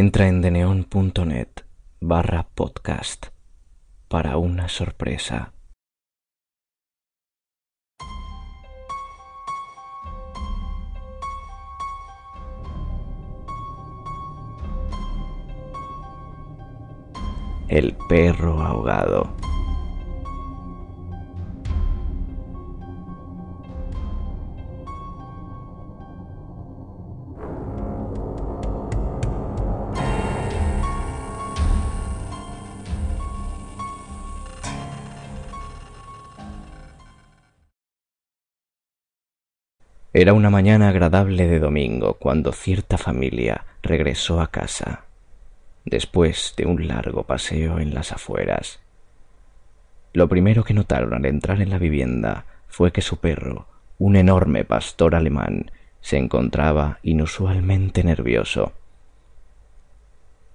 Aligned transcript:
Entra 0.00 0.28
en 0.28 0.42
deneon.net 0.42 1.48
barra 1.98 2.46
podcast 2.54 3.26
para 4.06 4.36
una 4.36 4.68
sorpresa. 4.68 5.52
El 17.66 17.96
perro 18.08 18.60
ahogado. 18.60 19.34
Era 40.14 40.32
una 40.32 40.48
mañana 40.48 40.88
agradable 40.88 41.46
de 41.48 41.58
domingo 41.58 42.14
cuando 42.14 42.52
cierta 42.52 42.96
familia 42.96 43.66
regresó 43.82 44.40
a 44.40 44.50
casa, 44.50 45.04
después 45.84 46.54
de 46.56 46.64
un 46.64 46.88
largo 46.88 47.24
paseo 47.24 47.78
en 47.78 47.92
las 47.92 48.12
afueras. 48.12 48.80
Lo 50.14 50.26
primero 50.26 50.64
que 50.64 50.72
notaron 50.72 51.12
al 51.12 51.26
entrar 51.26 51.60
en 51.60 51.68
la 51.68 51.76
vivienda 51.76 52.46
fue 52.68 52.90
que 52.90 53.02
su 53.02 53.18
perro, 53.18 53.66
un 53.98 54.16
enorme 54.16 54.64
pastor 54.64 55.14
alemán, 55.14 55.70
se 56.00 56.16
encontraba 56.16 57.00
inusualmente 57.02 58.02
nervioso. 58.02 58.72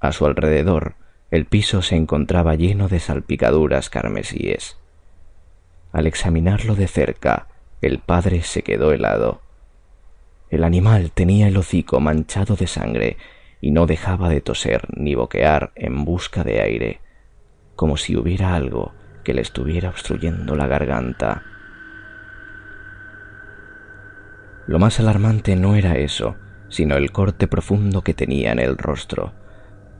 A 0.00 0.12
su 0.12 0.24
alrededor, 0.24 0.94
el 1.30 1.44
piso 1.44 1.82
se 1.82 1.96
encontraba 1.96 2.54
lleno 2.54 2.88
de 2.88 3.00
salpicaduras 3.00 3.90
carmesíes. 3.90 4.78
Al 5.92 6.06
examinarlo 6.06 6.74
de 6.74 6.88
cerca, 6.88 7.48
el 7.82 7.98
padre 7.98 8.42
se 8.42 8.62
quedó 8.62 8.92
helado. 8.92 9.40
El 10.52 10.64
animal 10.64 11.12
tenía 11.12 11.48
el 11.48 11.56
hocico 11.56 11.98
manchado 11.98 12.56
de 12.56 12.66
sangre 12.66 13.16
y 13.62 13.70
no 13.70 13.86
dejaba 13.86 14.28
de 14.28 14.42
toser 14.42 14.86
ni 14.94 15.14
boquear 15.14 15.72
en 15.76 16.04
busca 16.04 16.44
de 16.44 16.60
aire, 16.60 17.00
como 17.74 17.96
si 17.96 18.16
hubiera 18.16 18.54
algo 18.54 18.92
que 19.24 19.32
le 19.32 19.40
estuviera 19.40 19.88
obstruyendo 19.88 20.54
la 20.54 20.66
garganta. 20.66 21.42
Lo 24.66 24.78
más 24.78 25.00
alarmante 25.00 25.56
no 25.56 25.74
era 25.74 25.94
eso, 25.94 26.36
sino 26.68 26.98
el 26.98 27.12
corte 27.12 27.48
profundo 27.48 28.02
que 28.02 28.12
tenía 28.12 28.52
en 28.52 28.58
el 28.58 28.76
rostro, 28.76 29.32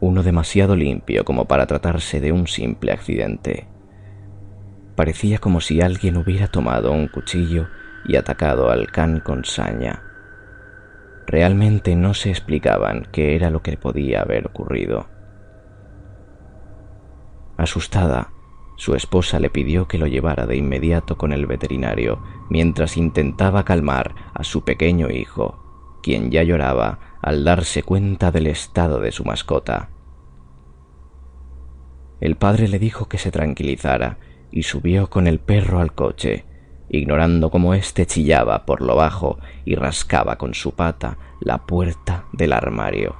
uno 0.00 0.24
demasiado 0.24 0.74
limpio 0.74 1.24
como 1.24 1.44
para 1.44 1.66
tratarse 1.66 2.20
de 2.20 2.32
un 2.32 2.48
simple 2.48 2.90
accidente. 2.90 3.68
Parecía 4.96 5.38
como 5.38 5.60
si 5.60 5.80
alguien 5.80 6.16
hubiera 6.16 6.48
tomado 6.48 6.90
un 6.90 7.06
cuchillo 7.06 7.68
y 8.04 8.16
atacado 8.16 8.72
al 8.72 8.90
can 8.90 9.20
con 9.20 9.44
saña. 9.44 10.09
Realmente 11.30 11.94
no 11.94 12.12
se 12.12 12.28
explicaban 12.28 13.06
qué 13.12 13.36
era 13.36 13.50
lo 13.50 13.62
que 13.62 13.76
podía 13.76 14.22
haber 14.22 14.48
ocurrido. 14.48 15.06
Asustada, 17.56 18.32
su 18.74 18.96
esposa 18.96 19.38
le 19.38 19.48
pidió 19.48 19.86
que 19.86 19.96
lo 19.96 20.08
llevara 20.08 20.46
de 20.46 20.56
inmediato 20.56 21.16
con 21.16 21.32
el 21.32 21.46
veterinario 21.46 22.20
mientras 22.48 22.96
intentaba 22.96 23.64
calmar 23.64 24.12
a 24.34 24.42
su 24.42 24.64
pequeño 24.64 25.08
hijo, 25.08 26.00
quien 26.02 26.32
ya 26.32 26.42
lloraba 26.42 26.98
al 27.22 27.44
darse 27.44 27.84
cuenta 27.84 28.32
del 28.32 28.48
estado 28.48 28.98
de 28.98 29.12
su 29.12 29.24
mascota. 29.24 29.90
El 32.18 32.38
padre 32.38 32.66
le 32.66 32.80
dijo 32.80 33.08
que 33.08 33.18
se 33.18 33.30
tranquilizara 33.30 34.18
y 34.50 34.64
subió 34.64 35.08
con 35.08 35.28
el 35.28 35.38
perro 35.38 35.78
al 35.78 35.94
coche, 35.94 36.44
ignorando 36.90 37.50
cómo 37.50 37.72
éste 37.72 38.04
chillaba 38.04 38.66
por 38.66 38.82
lo 38.82 38.96
bajo 38.96 39.38
y 39.64 39.76
rascaba 39.76 40.36
con 40.36 40.54
su 40.54 40.72
pata 40.72 41.16
la 41.40 41.58
puerta 41.58 42.24
del 42.32 42.52
armario. 42.52 43.16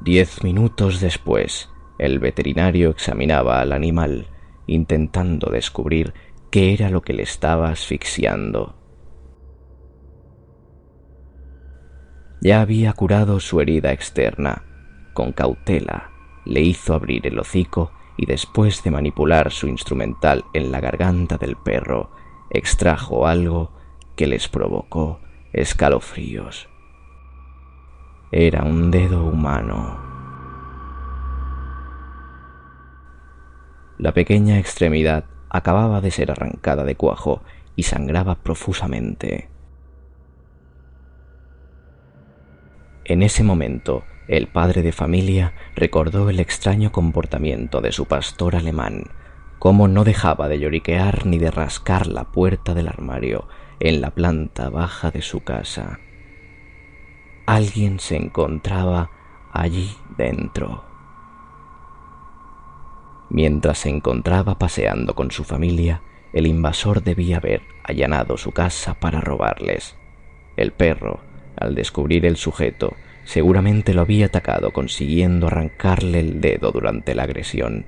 Diez 0.00 0.42
minutos 0.44 1.00
después, 1.00 1.68
el 1.98 2.20
veterinario 2.20 2.90
examinaba 2.90 3.60
al 3.60 3.72
animal, 3.72 4.28
intentando 4.66 5.50
descubrir 5.50 6.14
qué 6.50 6.72
era 6.72 6.88
lo 6.88 7.02
que 7.02 7.12
le 7.12 7.24
estaba 7.24 7.70
asfixiando. 7.70 8.76
Ya 12.40 12.62
había 12.62 12.92
curado 12.94 13.40
su 13.40 13.60
herida 13.60 13.92
externa. 13.92 14.62
Con 15.12 15.32
cautela, 15.32 16.12
le 16.46 16.62
hizo 16.62 16.94
abrir 16.94 17.26
el 17.26 17.38
hocico 17.38 17.92
y 18.20 18.26
después 18.26 18.82
de 18.82 18.90
manipular 18.90 19.50
su 19.50 19.66
instrumental 19.66 20.44
en 20.52 20.70
la 20.70 20.80
garganta 20.80 21.38
del 21.38 21.56
perro, 21.56 22.10
extrajo 22.50 23.26
algo 23.26 23.72
que 24.14 24.26
les 24.26 24.46
provocó 24.46 25.20
escalofríos. 25.54 26.68
Era 28.30 28.62
un 28.62 28.90
dedo 28.90 29.24
humano. 29.24 29.98
La 33.96 34.12
pequeña 34.12 34.58
extremidad 34.58 35.24
acababa 35.48 36.02
de 36.02 36.10
ser 36.10 36.30
arrancada 36.30 36.84
de 36.84 36.96
cuajo 36.96 37.40
y 37.74 37.84
sangraba 37.84 38.34
profusamente. 38.34 39.48
En 43.06 43.22
ese 43.22 43.42
momento, 43.42 44.04
el 44.30 44.46
padre 44.46 44.82
de 44.82 44.92
familia 44.92 45.54
recordó 45.74 46.30
el 46.30 46.38
extraño 46.38 46.92
comportamiento 46.92 47.80
de 47.80 47.90
su 47.90 48.06
pastor 48.06 48.54
alemán, 48.54 49.06
cómo 49.58 49.88
no 49.88 50.04
dejaba 50.04 50.46
de 50.46 50.60
lloriquear 50.60 51.26
ni 51.26 51.38
de 51.38 51.50
rascar 51.50 52.06
la 52.06 52.30
puerta 52.30 52.72
del 52.72 52.86
armario 52.86 53.48
en 53.80 54.00
la 54.00 54.12
planta 54.12 54.68
baja 54.68 55.10
de 55.10 55.20
su 55.20 55.40
casa. 55.40 55.98
Alguien 57.44 57.98
se 57.98 58.14
encontraba 58.14 59.10
allí 59.52 59.96
dentro. 60.16 60.84
Mientras 63.30 63.78
se 63.78 63.88
encontraba 63.88 64.60
paseando 64.60 65.16
con 65.16 65.32
su 65.32 65.42
familia, 65.42 66.02
el 66.32 66.46
invasor 66.46 67.02
debía 67.02 67.38
haber 67.38 67.62
allanado 67.82 68.36
su 68.36 68.52
casa 68.52 68.94
para 68.94 69.20
robarles. 69.20 69.96
El 70.56 70.70
perro, 70.70 71.18
al 71.56 71.74
descubrir 71.74 72.24
el 72.26 72.36
sujeto, 72.36 72.94
Seguramente 73.30 73.94
lo 73.94 74.00
había 74.00 74.26
atacado 74.26 74.72
consiguiendo 74.72 75.46
arrancarle 75.46 76.18
el 76.18 76.40
dedo 76.40 76.72
durante 76.72 77.14
la 77.14 77.22
agresión. 77.22 77.86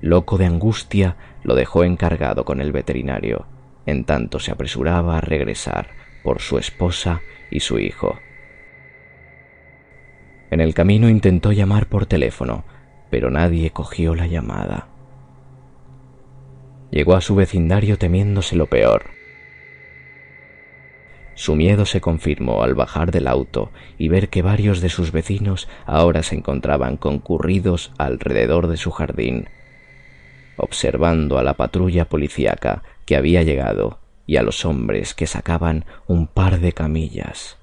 Loco 0.00 0.38
de 0.38 0.46
angustia, 0.46 1.16
lo 1.42 1.56
dejó 1.56 1.82
encargado 1.82 2.44
con 2.44 2.60
el 2.60 2.70
veterinario, 2.70 3.48
en 3.86 4.04
tanto 4.04 4.38
se 4.38 4.52
apresuraba 4.52 5.18
a 5.18 5.20
regresar 5.20 5.88
por 6.22 6.40
su 6.40 6.58
esposa 6.58 7.22
y 7.50 7.58
su 7.58 7.80
hijo. 7.80 8.20
En 10.52 10.60
el 10.60 10.74
camino 10.74 11.08
intentó 11.08 11.50
llamar 11.50 11.88
por 11.88 12.06
teléfono, 12.06 12.62
pero 13.10 13.32
nadie 13.32 13.72
cogió 13.72 14.14
la 14.14 14.28
llamada. 14.28 14.86
Llegó 16.92 17.16
a 17.16 17.20
su 17.20 17.34
vecindario 17.34 17.98
temiéndose 17.98 18.54
lo 18.54 18.66
peor. 18.66 19.15
Su 21.36 21.54
miedo 21.54 21.84
se 21.84 22.00
confirmó 22.00 22.62
al 22.62 22.74
bajar 22.74 23.12
del 23.12 23.28
auto 23.28 23.70
y 23.98 24.08
ver 24.08 24.30
que 24.30 24.40
varios 24.40 24.80
de 24.80 24.88
sus 24.88 25.12
vecinos 25.12 25.68
ahora 25.84 26.22
se 26.22 26.34
encontraban 26.34 26.96
concurridos 26.96 27.92
alrededor 27.98 28.68
de 28.68 28.78
su 28.78 28.90
jardín, 28.90 29.50
observando 30.56 31.36
a 31.36 31.42
la 31.42 31.52
patrulla 31.52 32.06
policíaca 32.06 32.82
que 33.04 33.16
había 33.16 33.42
llegado 33.42 33.98
y 34.26 34.36
a 34.36 34.42
los 34.42 34.64
hombres 34.64 35.12
que 35.12 35.26
sacaban 35.26 35.84
un 36.06 36.26
par 36.26 36.58
de 36.58 36.72
camillas, 36.72 37.58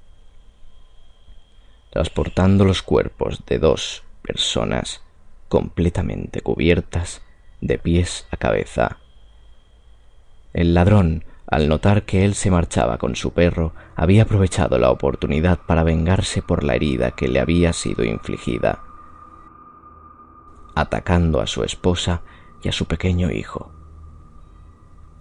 transportando 1.90 2.66
los 2.66 2.84
cuerpos 2.84 3.44
de 3.48 3.58
dos 3.58 4.04
personas 4.22 5.02
completamente 5.50 6.42
cubiertas 6.42 7.24
de 7.60 7.80
pies 7.80 8.28
a 8.30 8.38
cabeza. 8.38 9.00
El 10.54 10.76
ladrón 10.76 11.26
al 11.54 11.70
notar 11.70 12.04
que 12.04 12.26
él 12.26 12.34
se 12.34 12.50
marchaba 12.50 12.98
con 12.98 13.16
su 13.16 13.32
perro, 13.32 13.74
había 13.96 14.24
aprovechado 14.24 14.80
la 14.80 14.90
oportunidad 14.90 15.60
para 15.60 15.84
vengarse 15.84 16.42
por 16.42 16.64
la 16.64 16.74
herida 16.74 17.12
que 17.12 17.28
le 17.28 17.40
había 17.40 17.74
sido 17.74 18.04
infligida, 18.04 18.82
atacando 20.74 21.42
a 21.42 21.46
su 21.46 21.64
esposa 21.64 22.24
y 22.64 22.70
a 22.70 22.72
su 22.72 22.86
pequeño 22.86 23.30
hijo. 23.30 23.72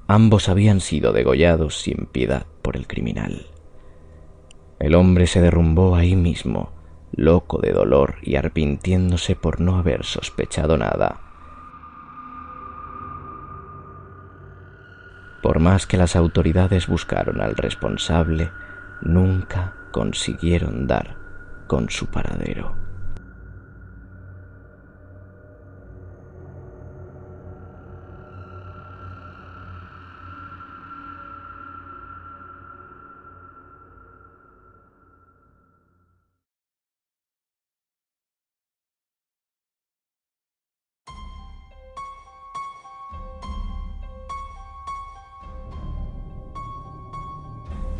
Ambos 0.06 0.48
habían 0.48 0.80
sido 0.80 1.12
degollados 1.12 1.78
sin 1.82 2.06
piedad 2.06 2.46
por 2.62 2.78
el 2.78 2.86
criminal. 2.86 3.48
El 4.78 4.94
hombre 4.94 5.26
se 5.26 5.42
derrumbó 5.42 5.96
ahí 5.96 6.16
mismo, 6.16 6.72
loco 7.12 7.58
de 7.58 7.72
dolor 7.72 8.14
y 8.22 8.36
arrepintiéndose 8.36 9.36
por 9.36 9.60
no 9.60 9.76
haber 9.76 10.06
sospechado 10.06 10.78
nada. 10.78 11.21
Por 15.42 15.58
más 15.58 15.86
que 15.86 15.96
las 15.96 16.14
autoridades 16.14 16.86
buscaron 16.86 17.40
al 17.40 17.56
responsable, 17.56 18.52
nunca 19.00 19.74
consiguieron 19.90 20.86
dar 20.86 21.16
con 21.66 21.90
su 21.90 22.06
paradero. 22.06 22.91